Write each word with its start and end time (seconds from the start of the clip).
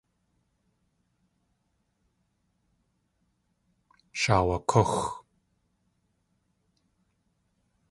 Shaawakúx. 4.19 4.93